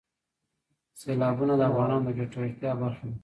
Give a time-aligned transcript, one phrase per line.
[0.99, 3.15] سیلابونه د افغانانو د ګټورتیا برخه ده.